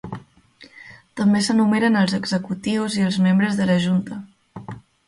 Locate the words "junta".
3.87-4.21